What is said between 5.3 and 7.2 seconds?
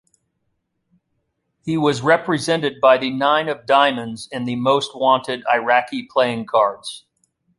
Iraqi playing cards.